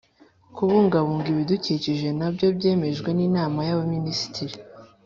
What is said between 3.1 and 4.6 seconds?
n Inama y Abaminisitiri